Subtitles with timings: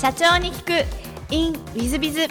[0.00, 0.70] 社長に聞く。
[1.28, 2.26] in ウィズビズ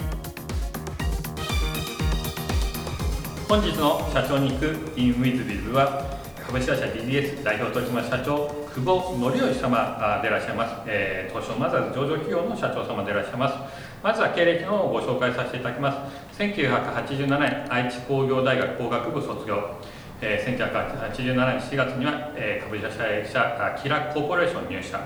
[3.48, 13.54] 本日の社長に行く in ウィズビズは株式会社 DDS 代表取締社長久保則義様でいらっしゃいます、えー、東証マザーズ上場企業の社長様でいらっしゃいます。
[14.02, 16.42] まずは経歴のをご紹介させていただきます。
[16.42, 19.76] 1987年愛知工業大学工学部卒業。
[20.20, 24.98] えー、1987年7月には、えー、株式会社キラコーポレーション入社。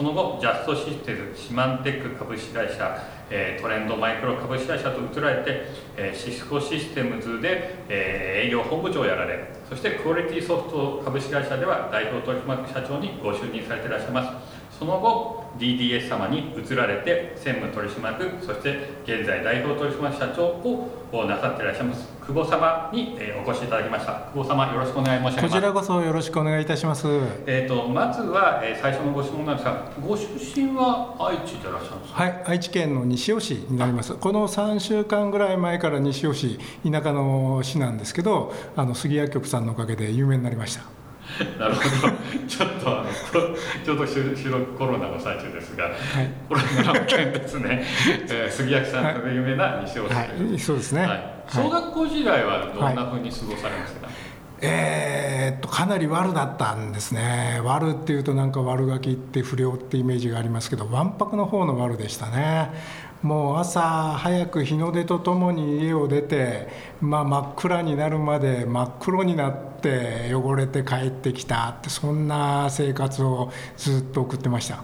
[0.00, 14.49] その後ジャストシステムシマンテック株式会社、え、トレンドマイクロ株式会社と移られて、え、シスコシステムズで、え、営業本部長をやられそしてクオリティソフト株式会社では代表取締役社長にご就任されていらっしゃいます。
[14.80, 24.30] その後 DDS 様に移られて専務取締役そして現在代表取締役社長をなさっていらっしゃいます久保様に、えお越しいただきました。
[24.32, 25.48] 久保様よろしくお願い申し上げます。
[25.48, 27.08] こちらこそよろしくお願いいたします。
[27.44, 32.22] えっ、とまずは、えー、最初のご質問なんですがご出身は愛知でいらっしゃるんですか？
[32.22, 34.14] はい愛知県の西尾市になります。
[34.14, 40.99] この3週間ぐらい前から西尾市田舎の市なんですけどあの杉薬局さんのおかげで有名になりました
[41.58, 42.30] なるほど。
[42.46, 43.08] ちょっとあの
[43.84, 45.94] ちょうど収録コロナの最中ですが、はい、
[46.48, 47.84] コロナの件ですね、
[48.28, 54.12] えー、杉焼さんで有名な西尾市、はい、そうですね、はい、小学校時代はどんなふうに過ごされましたか、
[54.60, 57.60] えー、っとかなり悪だったんですね。
[57.64, 62.70] 悪っていうとなんか悪ガキって不良ってイメージがありますけどわんぱくの方の悪でしたね
[63.22, 63.80] もう朝
[64.16, 66.68] 早く日の出とともに家を出て、
[67.02, 74.82] まあ、真っ暗になるまで真っ黒になって汚れて帰ってきたってそんな生活をずっと送ってました。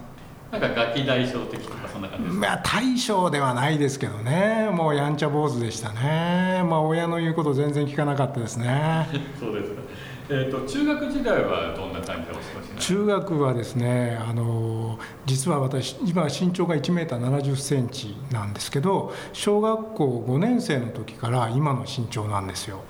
[0.51, 4.69] なんかガキ大将的とかそんな感じですか、まあ、大将ではないですけどね。
[4.71, 6.63] もうやんちゃ坊主でしたね。
[6.63, 9.07] まあ親の言うこと全然聞かなかったですね。
[9.39, 9.81] そうですか
[10.29, 22.81] えーと、中学時代はどんな感じでお過ごし中学はですねあの実は私今身長が1メーター70センチなんですけど小学校5年生の時から今の身長なんですよ。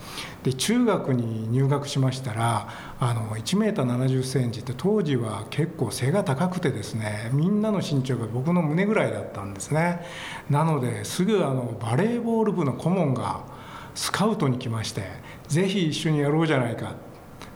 [0.43, 10.01] で中学に入学しましたらあの1メーター70センチって当時は結構背が高くてですねみんなの身長が僕の胸ぐらいだったんですね。
[10.49, 13.41] なのですぐあのバレーボール部の顧問が
[13.93, 15.03] スカウトに来まして
[15.47, 17.06] ぜひ一緒にやろうじゃないかって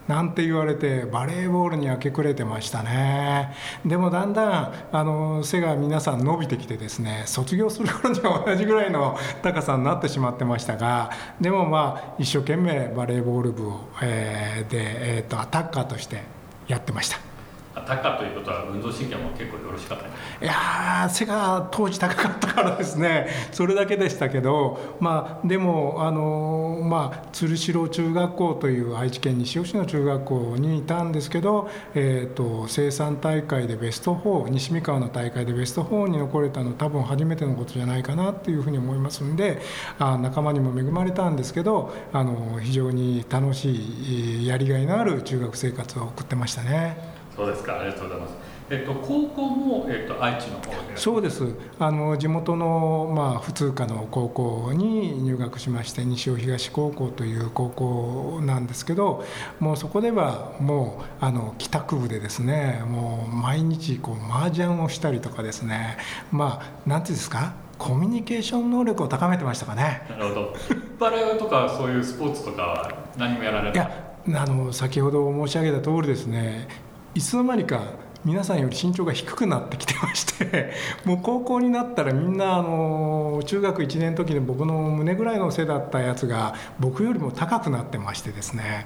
[0.07, 3.53] なんて言われてバレーボールに明け暮れてましたね
[3.85, 16.23] でもだんだんあの背が皆さん伸びてきてですね卒業する頃には同じぐらいの高さになってしまってましたがでもまあ一生懸命バレーボール部を、えー、で、えーとアタッカーとして
[16.67, 17.30] やってました。
[17.73, 20.09] タカということは運動神経も結構よろしかったい
[20.47, 39.61] や背が当時高かったからですねそれだけでしたけどまあでもあのまあ鶴代中学校という愛知県西尾市の中学校にいたんですけど、えーと、生産大会でベスト4西三河の大会でベスト4に残れたの多分初めてのことじゃないかなっていうふうに思いますんで
[39.97, 47.20] あ仲間にも恵まれたんですけどあの非常に楽しいやりがいのある中学生活を送ってましたね。
[47.35, 47.79] そうですか。
[47.79, 48.33] ありがとうございます。
[48.69, 51.43] えっと、高校も、えっと、愛知の方でそうです。
[51.77, 59.25] あの地元の、まあ、普通科の高校に入学しまして西尾東高校という高校なんですけど
[59.59, 65.97] もうそこではもうあの帰宅部でですねもう毎日こう麻雀をしたりとかですね
[66.31, 67.53] まあ何ていうんですか？
[67.77, 70.03] コミュニケーション能力を高めてましたかね。
[70.11, 70.53] なるほど。
[70.97, 73.73] バレーとかそういうスポーツとかは何もやられない？
[73.73, 76.67] いやあの先ほど申し上げた通りですね
[77.13, 77.81] いつの間にか
[78.23, 80.73] 皆さんより身長が低くなってきてまして
[81.05, 88.85] もう高校になったらみんなあの中学1年の時に僕の胸ぐらいの背だったやつが僕よりも高くなってましてですね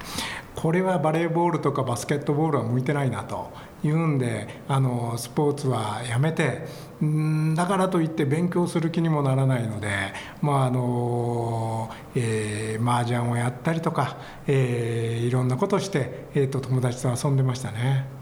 [0.55, 3.51] これはバレーボールとかバスケットボールは向いてないなと
[3.83, 6.65] いうんであのスポーツはやめて
[7.03, 9.89] んだからといって勉強する気にもならないので、
[10.41, 14.15] まああのえー、麻雀をやったりとか、
[14.47, 18.14] えー、いろんなことして、えーと友達と遊んでましたね。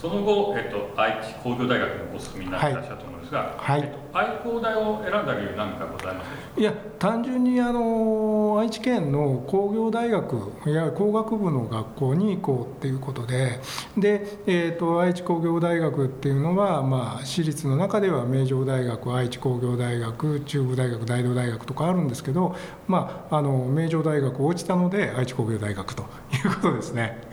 [0.00, 13.60] その後、えっと、愛知工業大学にお勤めになっていらっしゃると思うんですが、はい、えっと、愛工大を選んだ理由何かございますいや単純にあの愛知県の工業大学いや工学部の学校に行こうっていうことで
[13.98, 22.56] で、えーと、愛知工業大学っていうのは、まあ、私立の中では名城大学愛知工業大学中部大学大同大学とかあるんですけど、
[22.88, 26.06] まあ、あの名城大学落ちたので愛知工業大学とい
[26.46, 27.29] うことですね。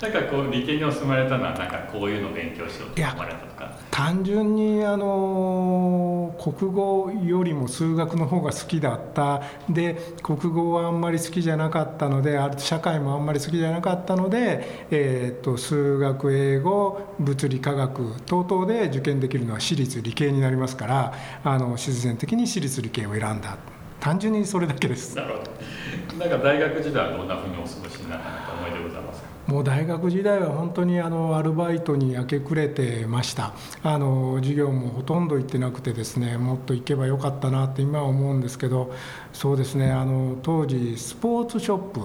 [0.00, 3.76] なんかこう理系にお住まれたのはなんかこういうのを勉強しようと思われたとか。
[3.90, 9.42] 単純にあの国語よりも数学の方が好きだった。
[9.68, 23.58] で国語はあんまり好きじゃなかったので社会もあんまり好きじゃなかったので、えー、と数学英語物理科学等々で受験できるのは私立理系になりますからあの必然的に私立理系を選んだ。
[23.98, 25.16] 単純にそれだけです。
[25.16, 26.24] なるほど。
[26.24, 29.27] なんか大学時代はどんなふうにお過ごしになった思い出ございますか？
[29.48, 33.54] もう大学時代は本当にあのアルバイトに明け暮れてました。
[33.82, 38.92] あの授業もほとんど行ってなくてですねもっと行けばよかったなって今は思うんですけど
[39.32, 42.00] そうですねあの当時スポーツショップ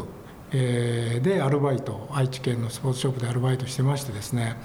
[0.53, 4.55] えでアルバイト愛知県のスポーツショップでアルバイトしてましてですね、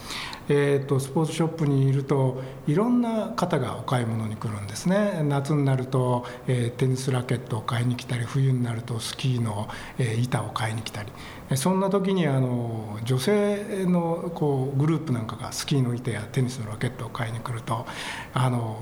[0.49, 5.23] えーと、スポーツショップにいるといろんな方がお買い物に来るんですね。
[5.25, 9.69] 夏になると、えー、テニスラケットを買いに来たり冬になるとスキーの、
[9.99, 11.11] えー、板を買いに来たり。
[11.57, 17.87] そんな時にあの女性のこうグループなんかがスキーの板やテニスのラケットを買いに来ると
[18.35, 18.77] あの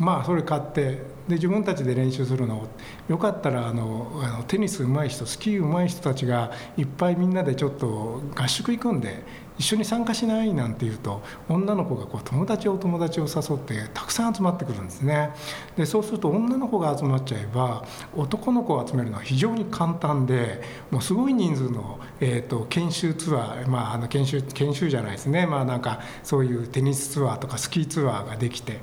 [0.00, 2.68] まあそれ買ってで自分たちで練習するのを
[3.08, 9.22] よかったらあのテニス上手い人スキー上手い人たちがいっぱいみんなでちょっと合宿行くんで
[9.58, 15.32] 一緒に参加しないなんて言うと女の子がこう友達お友達を誘ってたくさん集まってくるんですね。
[15.76, 17.84] でそうすると女の子が集まっちゃえば
[18.16, 25.46] 男の子を集めるのは非常に簡単でもうすごい人数の、えーと、研修ツアー、まあ、あの研修研修じゃないですね。
[25.46, 28.80] まあなんかそういうテニスツアーとかスキーツアーができて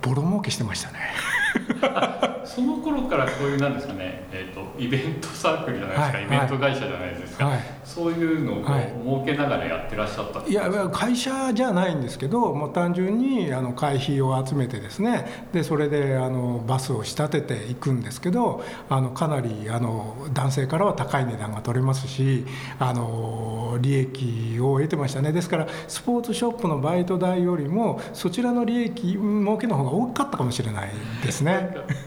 [0.00, 1.41] ボロ儲けしてましたね。
[2.44, 22.44] その頃からこういうなんですかね、えーと、イベントサークルじゃないですか、はい、イベント会社じゃないですか、はい、そういうのを設けながらやってらっしゃったいや会社じゃないんですけどもう単純にあの会費を集めてですねでそれであのバスを仕立てていくんですけどあのかなりあの男性からは高い値段が取れますし
[22.78, 25.32] あの利益を得てましたね。
[25.32, 30.90] ですからスポーツショップのバイト代よりもそちらの利益儲けの方が大きかったかもしれない
[31.24, 31.41] ですね。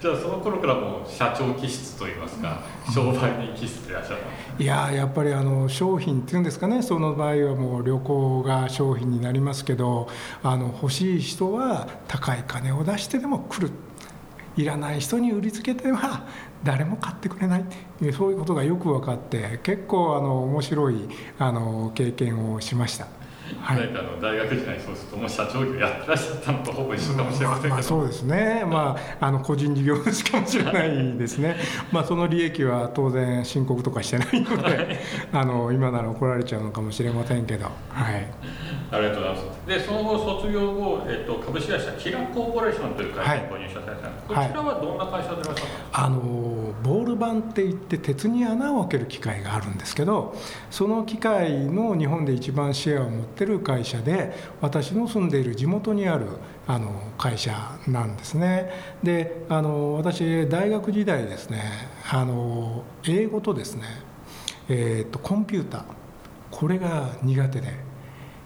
[0.01, 4.17] じゃあその頃からもう社長気質といいますか、商売に気質でいらっしゃっ
[4.57, 6.81] たいややっぱりあの商品っていうんですかね。
[6.81, 10.07] その場合はもう旅行が商品になりますけど
[10.43, 13.71] あの欲しい人は高い金を出してでも来る。
[14.57, 16.25] いらない人に売りつけては
[16.63, 17.65] 誰も買ってくれない
[18.13, 23.07] そういうことがよく分かって結構あの面白いあの経験をしました。
[23.61, 31.57] はい、あの大学時代そうするともう社長業やってらっしゃったのとほぼ一緒かもしれませんけど、まあ、そうですね、まあ、あの個人事業主かもしれないですね、
[31.91, 34.99] まあ、その利益は当然申告とかしてないので
[35.31, 37.71] あの今なら怒られちゃうのかもしれませんけど、は
[38.11, 38.27] い、
[38.91, 39.55] ありがとうございます。
[39.67, 46.21] でその後卒業後、えっと、株式会社キラコーポレーションという会社にご入社されたんです、はい、こちらはどんな会社でいらっしゃったんですか、あの
[46.83, 50.35] ボール板っていって鉄に穴を開ける機械があるんですけど
[50.69, 56.27] その機械の日本で一番シェアを持っててる会社で私の住んでいる地元にある
[56.67, 58.71] あの会社なんですね。
[59.03, 61.61] であの私大学時代ですね
[62.11, 63.83] あの英語とですね、
[64.69, 65.83] えーと、コンピューター。
[66.51, 67.67] これが苦手で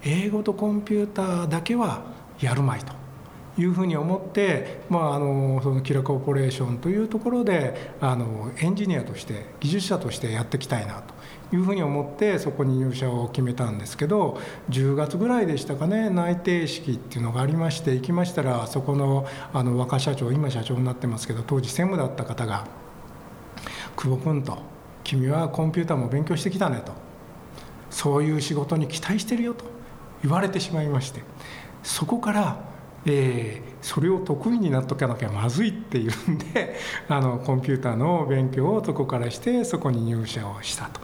[0.03, 2.01] 英語とコンピューターだけは
[2.39, 2.98] やるまいと。
[3.59, 11.13] いうふうに思って、まあ、あのそのキラコーポレーションというところであのエンジニアとして技術者としてやっていきたいなと
[11.55, 14.39] いうふうに思ってそこに入社を決めたんですけど
[14.69, 22.67] 10月ぐらいでしたかね内定式っていうのがありまして行きましたらそこのあの若社長今社長になってますけど当時専務だった方が
[23.97, 24.57] 「久保君と
[25.03, 26.93] 君はコンピューターも勉強してきたね」と
[27.89, 29.65] 「そういう仕事に期待してるよ」と
[30.23, 31.23] 言われてしまいまして
[31.83, 32.68] そこから
[33.05, 36.75] えー、それを得意になっとかなきゃまずいっていうんで
[37.07, 40.99] あのコンピューターの勉強をそこからしてそこに入社をしたと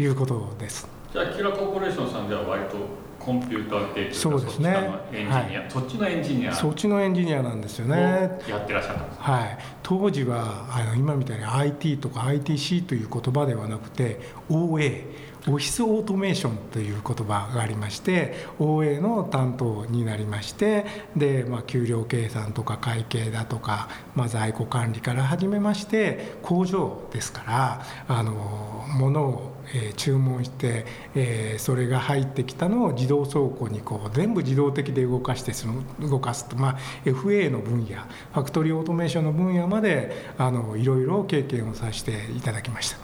[0.00, 0.88] いうことです。
[1.12, 2.76] じゃあキラコーポレーションさんでは割と
[3.18, 4.90] コンピューター系そうですね。
[5.12, 8.40] エンジニア、はい、そっちのエンジニアそっちのエンジニアなんですよね。
[8.48, 9.58] やってらっしゃったんですはい。
[9.82, 15.04] 当時はあの今みたいに IT とか ITC という言葉ではなくて OA
[15.48, 20.84] オフィスオートメーションという言葉がありまして OA の担当になりまして
[21.16, 42.98] で、まあ、給料計算とか会計だとか、まあ、在庫管理から始めまして工場ですからあの物をえ、注文して、えー、それが入ってきたのを自動倉庫にこう全部自動的で動かしてその動かすと、まあ、FA の分野ファクトリーオートメーションの分野まであのいろいろ経験をさせていただきました。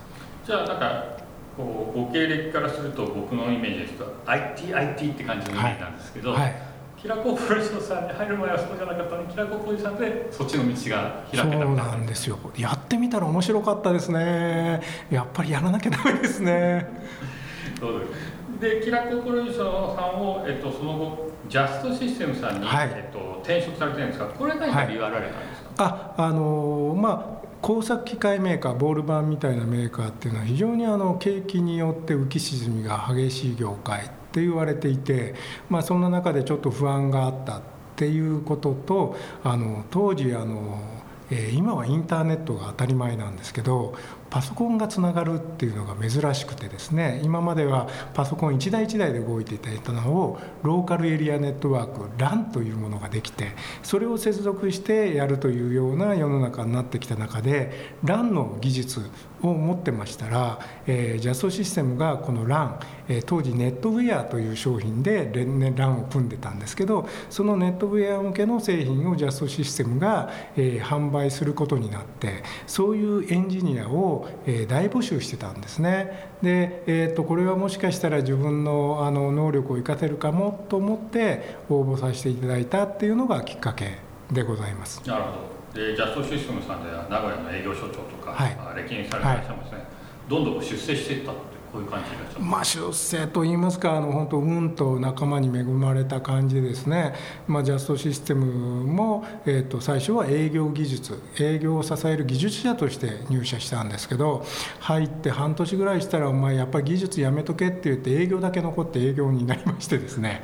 [0.45, 1.26] じゃあなんか
[1.57, 6.41] こうご経歴からすると僕のイメージですと ITIT って感じのイメージなんですけど、はい。
[6.43, 6.55] はい。
[7.01, 12.39] キラコーポレーションさんに入る前はそうじゃなかったのにキラコーポレーションでそっちの道が開けたそうなんですよ。
[12.57, 14.81] やってみたら面白かったですね。
[15.09, 16.87] やっぱりやらなきゃダメですね。
[17.79, 18.01] そ う
[18.61, 22.89] でキラコーポレーションさんを、えっと、その後ジャストシステムさんに、はい。
[22.91, 35.35] えっと、転職されてるんですがこれ何か理由あられたんですか、ああのまあ工作機械メーカーボール板みたいなメーカーっていうのは非常にあの景気によって浮き沈みが激しい業界って言われていて、
[35.67, 37.61] まあ、そんな中でちょっと不安があったっ
[37.97, 40.79] ていうこととあの当時あの、
[41.29, 43.95] え今はインターネットが当たり前なんですけど
[44.29, 53.51] パソコンがつながるっていうのが珍しくてですね今まではパソコン1台1台で動いていたのをローカルエリアネットワーク LAN というものができて
[53.83, 59.01] それを接続してやるというような世の中になってきた中で LAN の技術
[59.41, 76.29] を持ってましたら、えージャストシステムがこの LAN、えー当時ネットウェアという商品で LAN を組んでたんですけどそのネットウェア向けの製品をジャストシステムが、えー販売することになってそういうエンジニアを、えー大募集してたんですね。
[76.41, 83.97] で、えー、とこれはもしかしたら自分のあの能力を生かせるかもと思って応募させていただいたっていうのがきっかけ
[84.31, 85.01] でございます。
[85.05, 85.31] なるほ
[85.73, 85.81] ど。
[85.81, 88.57] でジャストシステムさんでは名古屋の営業所長とか、はい。
[88.59, 89.83] あ歴任されていらっしゃいますね、
[90.29, 97.13] どんどん出世していったってこういう感じでまあ、出世といいますかあの本当運と仲間に恵まれた感じですね、
[97.47, 98.45] まあ、ジャストシステム
[98.85, 104.45] も、えー、と最初は営業技術営業を支える技術者として入社したんですけど
[104.79, 110.41] 入って半年ぐらいしたらお前やっぱり技術やめとけって言って営業だけ残って営業になりましてですね。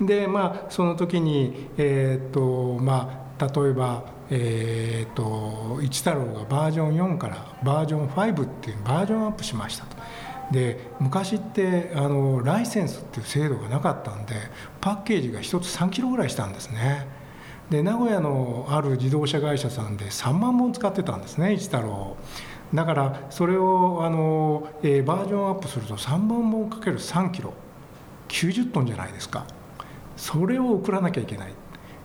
[0.00, 9.96] でまあその時にえっ、とまあ例えばえー、と一太郎がバージョン4からバージョン5っていうバージョンアップしましたと。
[10.50, 14.34] で昔ってあのライセンスっていう制度がなかったんで
[14.80, 17.06] パッケージが1つ3キロぐらいしたんですね。
[17.70, 22.16] で名古屋のある自動車会社さんで3万本使ってたんですね一太郎。
[22.74, 27.52] だからそれをあの、えーバージョンアップすると3万本かける3キロ。
[28.28, 29.44] 90トンじゃないですか。
[30.16, 31.52] それを送らなきゃいけない。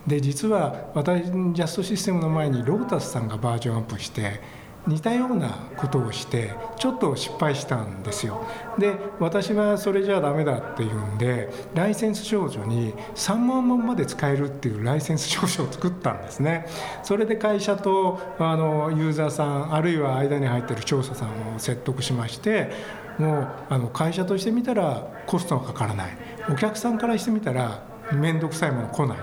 [0.07, 4.39] で実は私ジャストシステムの前にロータスさんがバージョンアップして
[4.87, 8.45] 似たようなことをしてちょっと失敗したんですよ。
[8.77, 16.67] で私はそれじゃダメだっていうんでライセンス証書に3万本まで使えるっていうライセンス証書を作ったんですね。
[17.03, 22.71] それで会社とあのユーザーさんあるいは間に入ってる調査さんを説得しまして
[23.17, 26.17] もうあの会社としてみたらコストがかからない。
[26.49, 29.17] お客さんからしてみたら面倒くさいもの来ない。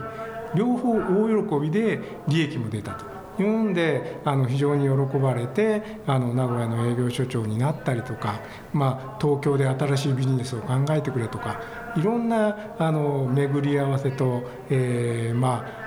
[0.54, 3.11] 両方大喜びで利益も出たと。
[3.42, 8.40] いうんであの非常に喜ばれてあの名古屋の営業所長になったりとか、
[8.72, 11.60] まあ、東京で新しいビジネスを考えてくれとか
[11.96, 15.82] いろんなあの巡り合わせと、えーまあ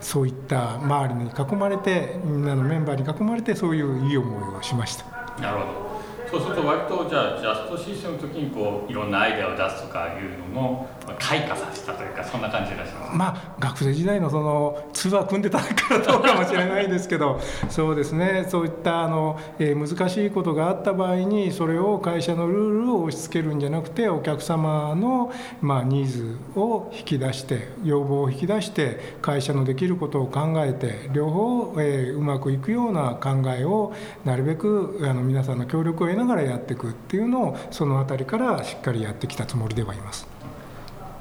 [0.00, 5.04] そういった周りに囲まれてみんなのメンバーに囲まれてそういういい思いをしました。
[5.40, 5.87] なるほど
[6.30, 18.46] そうすると割とじゃあジャストシステムの時にこういろんなアイデアを出すとかいうのもまあ開花させたというかそんな感じでしゃいまあ、学生時代のそのツアー組んでたからどうかもしれないですけど そうですね。
[18.48, 33.92] そういったあの、えー難しいことがあった場合にそれを会社のルールを押し付けるんじゃなくてお客様の、まあ、ニーズを引き出して要望を引き出して会社のできることを考えて両方、えーうまくいくような考えを
[34.24, 40.37] なるべくあの皆さんの協力を得ながらやっていくっていうのをその辺りからしっかりやってきたつもりではいます。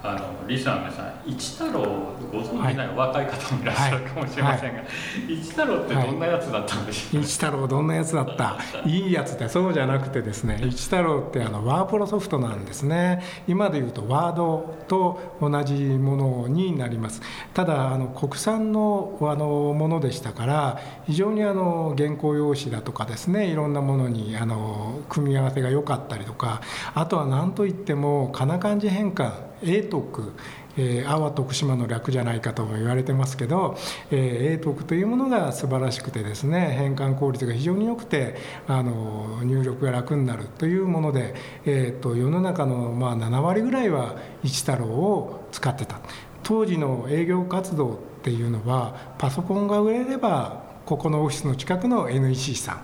[0.10, 4.84] あのリスナーの皆さん一太郎をご存じない若い方もいらっしゃるかもしれませんが、
[5.28, 7.22] 一太郎ってどんなやつだったんでしょう？
[7.22, 8.58] か、一太郎どんなやつだった？
[8.86, 13.24] いいやつでそうじゃなくてですね一太郎ってあのワープロソフトなんですね。
[13.48, 17.22] 今でいうとワードと同じものになります。
[17.54, 26.62] ただあの国産のあのものでしたから非常にあの原稿用紙だとかですねいろんなものにあの組み合わせが良かったりとか
[26.94, 29.34] あとは何といってもかな漢字変換
[29.64, 30.34] 英徳
[30.78, 33.78] えー、阿波徳島の略じゃないかとも言われてますけど、
[34.12, 38.36] えー、英徳というものが素晴らしくてですね変換効率が非常に良くて
[38.68, 41.34] あの入力が楽になるというもので、
[41.66, 46.00] えー、と世の中のまあ7割ぐらいは一太郎を使ってた。
[46.44, 52.82] 当時の営業活動っていうのはパソコンが売れればここのオフィスの近くの NEC さん、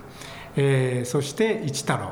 [0.57, 2.11] えーそして一太郎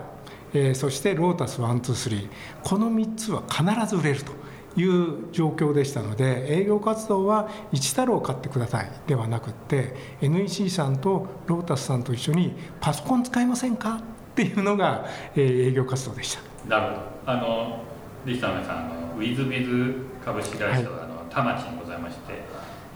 [0.53, 2.29] えーそしてロータス123
[2.63, 4.40] この3つは必ず売れると。
[4.77, 14.01] いう状況でしたので営業活動は一太郎を買ってくださいではなくって NEC さんとロータスさんと一緒にパソコン使いませんか
[14.31, 16.41] っていうのが、えー営業活動でした。
[16.69, 17.01] なるほど。
[17.25, 17.83] あの
[18.25, 22.40] リスナーの皆さんあのウィズビズ株式会社は、あの田町にございまして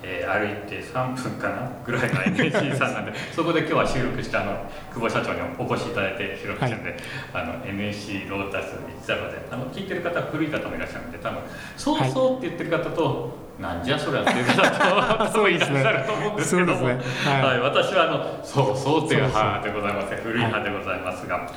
[0.08, 6.92] えー、歩いて3分かなぐらいの NSC さんなんでそこで今日は収録したあの久保社長にお越しいただいて収録したんで、
[7.34, 11.42] はい、あの NSC ロータス10であの聞いてる方は古い方もいらっしゃるんで多分
[11.76, 17.02] 「そうそう」って言ってる方と、はい、なんじゃそりゃっていう方とそういらっしゃると思うんですけども、ね。
[17.26, 21.50] はい、はい、私はあの「そうそう」っていう派でございます古い派でございますが。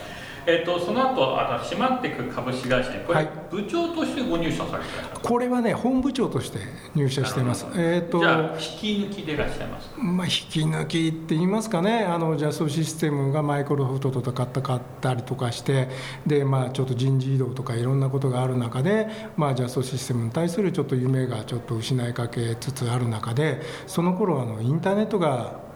[0.50, 4.88] えーと、その後あのシマンテク株式会社にこれ、はい、部長としてご入社されて
[5.22, 6.58] これはね本部長として
[6.94, 7.66] 入社しています。
[7.74, 12.02] えっ、ー、とじゃあ引き抜きでいらっしゃいますまあ引き抜きって言いますかね。
[12.04, 15.88] あのジャストシステムがマイクロソフトと戦ったりとかして
[16.26, 25.67] でまあちょっと人事異動とかいろんなことがある中でまあジャストシステムに対するちょっと夢がちょっと失いかけつつある中でその頃あのインターネットが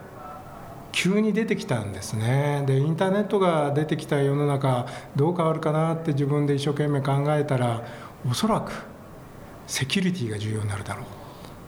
[0.92, 2.62] 急に出てきたんですね。
[2.66, 7.82] でインターネットが出てきた世の中どう変わるかなって自分で一生懸命考えたら
[8.28, 8.72] おそらく
[9.66, 11.22] セキュリティが重要になるだろう。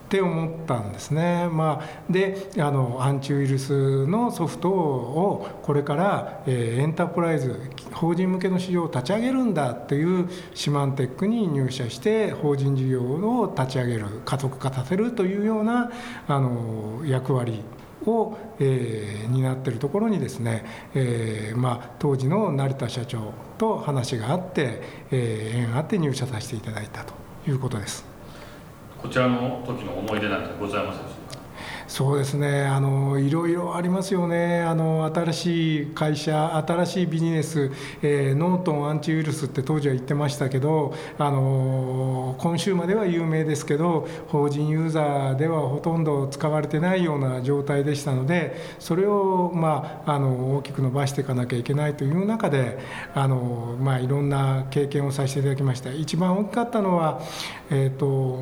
[0.05, 7.59] って思ったんですね、まあ、であのアンチウイルスのソフトをこれから、えー、エンタープライズ
[7.93, 15.91] 法人向けの市場を立ち上げるんだっていうシマンテックに入社して法人事業を立ち上げる加速化させるというような
[16.29, 17.63] あの役割
[18.07, 27.15] を、えー、担っているところにですね、えーまあ、当時の成田社長と話があって、えー、縁あって入社させていただいたと
[27.47, 28.05] いうことです。
[29.01, 31.24] こちらの時の思い出なんてございますでしょう
[31.95, 32.65] そうですね。
[32.65, 34.63] あのいろいろありますよね。
[34.63, 37.71] あの新しい会社新しいビジネス、
[38.03, 52.77] えー、ノートンアンチウイルスって当時は言ってましたけどあの今週までは有名ですけど法人ユーザーではほとんど使われてないような状態でしたのでそれを、まあ、あの大きく伸ばしていかなきゃいけないという中で
[53.15, 55.93] あの、まあ、いろんな経験をさせていただきました。
[55.93, 57.23] 一番大きかったのは、
[57.71, 58.39] えーと、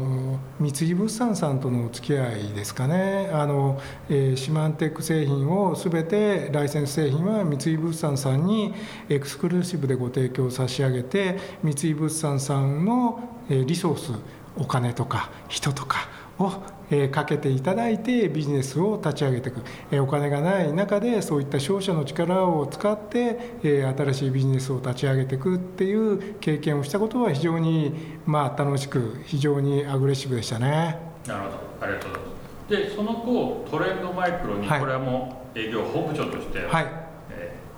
[0.59, 3.31] 三井物産さんとのお付き合いですかね。
[3.33, 8.75] あの、えー、シマンテック製品をすべてライセンス製品は三井物産さんに
[9.09, 14.13] エクスクルーシブでご提供差し上げて三井物産さんの、えー、リソース
[14.57, 16.09] お金とか人とか
[16.39, 16.53] を
[16.91, 27.95] えかけていただいてビジネスを立ち上げていく、えお金がない中でそういった商社の力を使って、え新しいビジネスを立ち上げていくっていう経験をしたことは非常に
[28.27, 30.99] まあ楽しく非常にアグレッシブでしたね。
[31.27, 31.57] なるほど。
[31.81, 32.33] ありがとうございます。
[32.91, 37.02] でその後トレンドマイクロにこれはもう営業本部長として、はい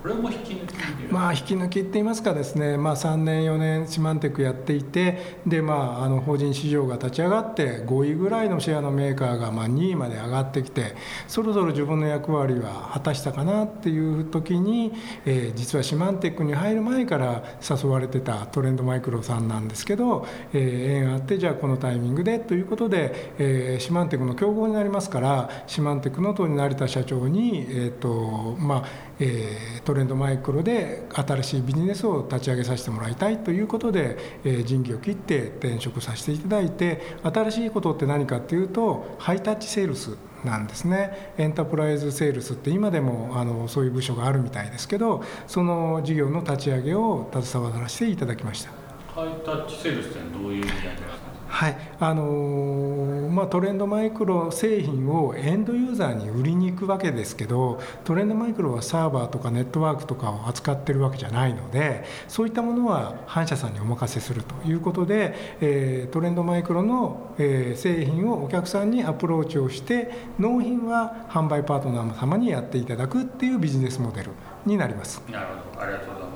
[0.04, 0.74] これも引き抜き
[1.10, 10.94] まあ引き抜きって言いますかですね、まあ、3年4年シマンテックやっていてで、まあ、あの法人市場が立ち上がって5位ぐらいのシェアのメーカーがまあ2位まで上がってきて
[11.26, 14.92] そろそろ自分の役割は果たしたかなっていう時に、
[15.24, 41.32] えー、実はシマンテックに入る前から誘われてたトレンドマイクロさんなんですけど、えー、縁あってじゃあこのタイミングでということで、えー、シマンテックの競合になりますからシマンテックの当時成田社長に、えーとまあえー、トレンドマイクロで新しいビジネスを立ち上げさせてもらいたいということで、えー、人事を切って転職させていただいて新しいことって何かっていうとハイタッチセールスなんですね。
[41.38, 48.70] エンタープライズセールスって今でもあのそういう部署があるみたいですけどその事業の立ち上げを携わらせていただきました。
[49.14, 51.23] ハイタッチセールスってどういう意味合いですか？
[51.54, 51.76] はい。
[52.00, 74.32] あのー、まあ、トレンドマイクロ製品をエンドユーザーに売りに行くわけですけどトレンドマイクロはサーバーとかネットワークとかを扱ってるわけじゃないのでそういったものは反社さんにお任せするということで、えー、トレンドマイクロの、えー、製品をお客さんにアプローチをして納品は販売パートナー様にやっていただくっていうビジネスモデル
[74.66, 75.22] になります。
[75.30, 75.82] なるほど。
[75.84, 76.33] ありがとうございます。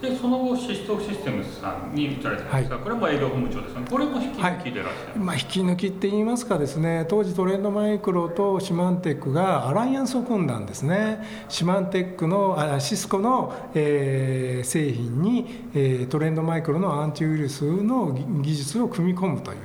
[0.00, 3.86] でその後シストシステムさんに移られたんですが、はい、これも営業本部長ですね。
[3.90, 11.22] これも引き抜きでらっしゃる、はい、まあ、引き抜きって言いますかですね当時トレンドマイクロとシマンテックがアライアンスを組んだんですね。
[11.48, 19.58] シマンテックのあシスコの、えー、製品に、えー、トレンドマイクロのアンチウイルスの技術を組み込むという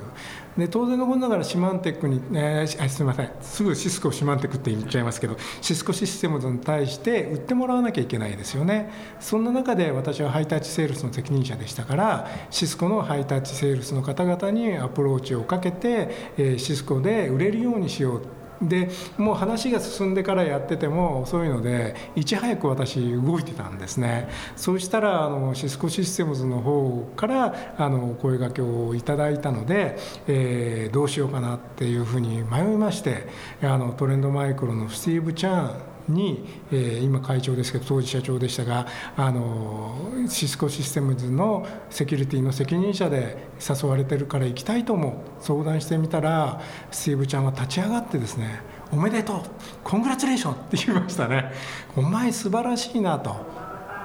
[0.58, 3.32] で当然のことながらシマンテックに、えー、すみません。
[3.42, 8.90] すぐシスコシマンテックって言っちゃいますけどシスコシステムズに対して売ってもらわなきゃいけないですよね。
[9.20, 18.22] そんな中で私はハイタッチセールスの責任者でしたからシスコのハイタッチセールスの方々にアプローチをかけて、えー、シスコで売れるようにしよう。
[18.62, 24.30] でもう話が進んでからやってても遅いのでいち早く私動いてたんですね。
[24.56, 33.28] そうしたらあのシスコシステムズの方からあの声がけをいただいたので、えー、どうしようかなっていうふうに迷いまして
[33.62, 39.96] あのトレンドマイクロのスティーブ・チャンに、えー、今会長ですけど当時社長でしたがあの
[40.28, 49.42] シスコシステムズのセキュリティの責任者で誘われてるから行きたいと思う相談してみたらスティーブちゃんは立ち上がってですねおめでとう
[49.84, 51.52] コングラチュレーションって言いましたね。
[51.96, 53.36] お前素晴らしいなと。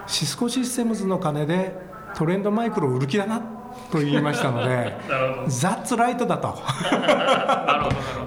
[0.06, 1.76] シスコシステムズの金で
[2.16, 3.59] トレンドマイクロを売る気だな
[3.90, 4.96] と言いましたので
[5.48, 6.58] 「ザッツライトだと。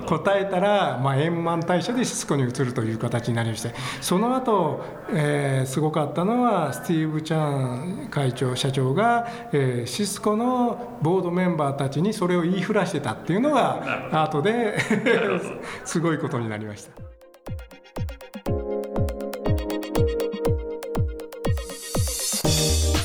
[0.05, 14.77] 答えたら、まあ、円満退社でシスコに移るという形になりましてその後、えー、すごかったのはスティーブ・チャン会長社長が、えー、シスコのボードメンバーたちにそれを言いふらしてたっていうのが後で
[15.85, 16.91] すごいことになりました。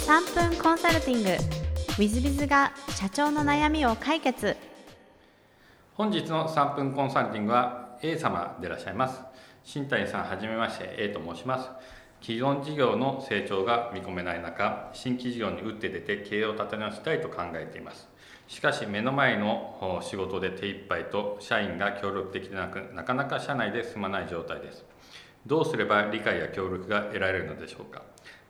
[0.09, 1.68] 3分コンサルティング
[1.99, 4.57] ウィズビズが社長の悩みを解決。
[5.95, 9.21] 本日の3分コンサルティングは A 様でいらっしゃいます。
[9.65, 11.69] 新谷さんはじめまして A と申します。
[12.23, 18.09] 既存事業の成長が見込めない中新規事業に打って出て経営を立て直したいと考えています。
[18.47, 24.85] しかし目の前の仕事で手一杯と社員が協力的でなくなかなか社内で進まない状態です。
[25.45, 28.03] どうすれば理解や協力が得られるのでしょうか。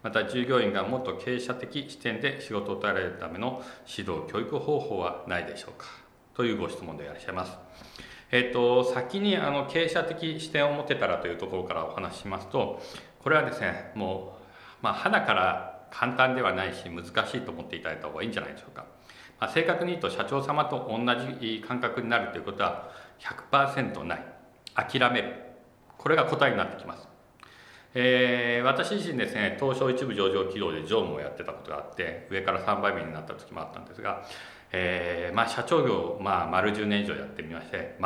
[0.02, 5.86] また従業員がもっと経営者的視点で仕事を与えられるための指導教育方法はないでしょうか？
[6.34, 7.58] というご質問でいらっしゃいます。
[8.30, 12.80] えっ、と先にあの経営者的視点を持てたらというところからお話ししますと
[13.22, 14.36] これはですねも
[14.80, 17.08] う、まあ、花から簡単ではないし難し
[17.38, 18.84] いと思っていただいた方がいいんじゃないでしょうか。
[19.40, 20.98] まあ、正確に言うと社長様と同
[21.40, 22.90] じ感覚になるということは
[23.50, 24.24] 100%ない
[24.74, 25.34] 諦める
[25.96, 27.07] これが答えになってきます
[27.94, 34.24] えー、私自身ですね東証一部上場企業で常務をやってたことがあって上から3倍目になった時もあったんですが、
[34.72, 37.96] えーまあ、社長業、まあ、丸10年以上やってみまして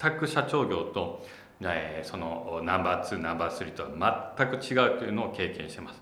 [0.00, 1.24] 全く社長業と、
[1.60, 6.00] えー、そのナンバー2ナンバー3とは全く違うというのを経験してます、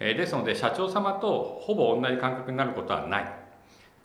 [0.00, 3.46] えー、ですので社長様とほぼ同じ感覚になることはない。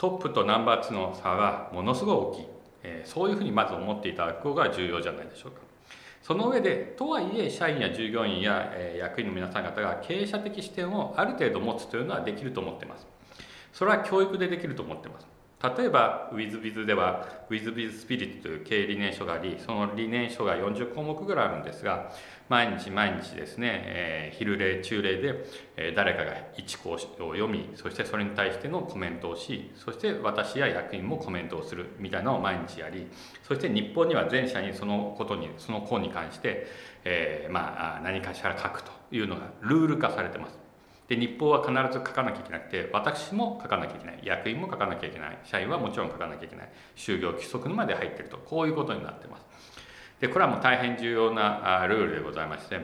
[0.02, 2.46] トップとナンバー2の差はものすごい大きい、
[2.82, 5.71] えー、そういうふうにまず思っていただく方が重要じゃないでしょうか。
[6.22, 13.08] その上でとはいえ社員や従業員や、役員の皆さん方が経営者的視点をある程度持つというのはできると思っています。
[13.74, 15.31] それは教育でできると思ってます。
[15.64, 22.12] 例えば WithBiz では WithBiz スピリットという経営理念書がありその理念書が40項目ぐらいあるんですが
[22.50, 25.46] 毎日毎日ですね、えー、昼礼中礼で、
[25.78, 33.08] えー、誰かが一項を読みそしてそれに対してのコメントをしそして私や役員もコメントをするみたいなのを毎日やり
[33.48, 36.66] そして日本には全社にそのことにその項に関して、
[37.06, 40.61] えー、まあ何かしら書くというのがルール化されてます。
[41.12, 44.22] で日報は必ず書かなきゃいけなくて私も書かなきゃいけない。
[44.24, 45.38] 役員も書かなきゃいけない。
[45.44, 46.70] 社員はもちろん書かなきゃいけない。
[46.96, 48.38] 就業規則まで入ってると。
[48.38, 49.46] こういうことになってます。
[50.22, 52.80] でこれはもう大変重要なルールでございまして、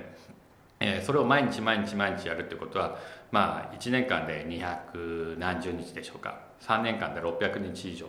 [0.81, 2.97] えそれを毎日毎日毎日やるってことは
[3.31, 6.37] まあ1年間で200何十日でしょうか。
[6.59, 8.07] 3年間で600日以上。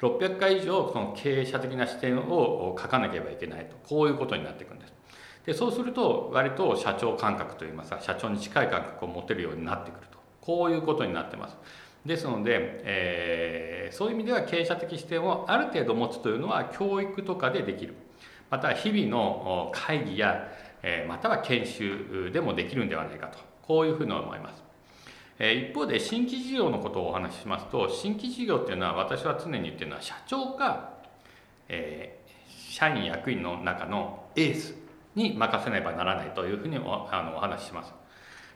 [0.00, 3.74] 600回以上その経営者的な視点を書かなければいけないと。
[3.88, 4.95] こういうことになっていくんです。
[5.46, 10.18] でそうすると割と社長感覚といいますか社長に近い感覚を持てるようになってくると。
[10.40, 11.56] こういうことになってます。
[12.04, 17.94] ですので、えー、そういう意味では経営者的視点をある程度持つというのは教育とかでできる。
[18.50, 20.48] また日々の会議や、
[20.82, 23.38] えー、または研修でもできるんではないかと。
[23.62, 24.62] こういうふうに思います。
[25.38, 30.94] 一方で新規事業のことをお話ししますと新規事業っていうのは私は常に言ってるのは社長か、
[31.68, 34.85] えー、社員役員の中のエース
[35.16, 37.92] に任せねばならないというふうにおあのお話しします。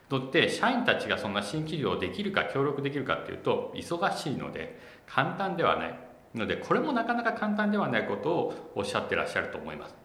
[0.07, 5.99] とって社員たちがそんな新規業をできるか協力できるかっていうと忙しいので簡単ではない
[6.35, 9.95] のでこれもなかなか簡単ではないことをおっしゃってらっしゃると思います。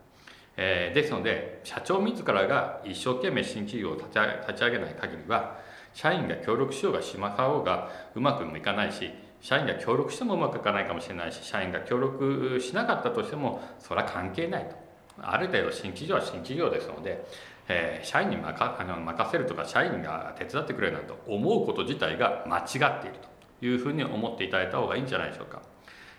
[0.56, 5.58] えー、ですので社長自らが一生懸命新企業を立ち上げない限りは
[5.92, 14.85] 社員が協力しようがしまかおうがうまくもいかないし社員が協力してもうまくいかないかもしれないし社員が協力しなかったとしてもそれは関係ないと
[15.22, 17.26] ある程度新企業は新企業ですので、
[17.68, 23.16] えー、社員に任あの任せるとか社員が手伝ってくれるなんて思うこと自体が間違っている
[23.60, 25.62] というふうに思っていただいた方がいいんじゃないでしょうか。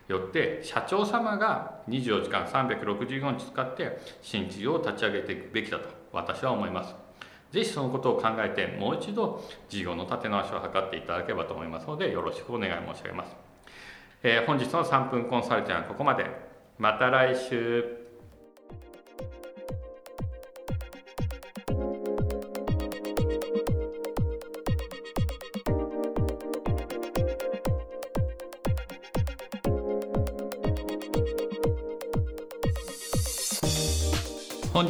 [0.07, 6.95] よって社長様が24時間365日使って新企業を立ち上げていくべきだと私は思います。
[7.51, 13.35] ぜひそのことを考えてもう一度事業の立て直しを図っていただければと思いますのでよろしくお願い申し上げます。
[14.23, 16.25] えー、本日の3分コンサルティングはここまで。
[16.79, 18.06] また来週。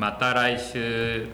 [0.00, 1.26] また来週。